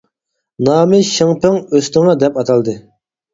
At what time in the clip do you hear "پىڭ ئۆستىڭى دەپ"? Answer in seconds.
1.43-2.41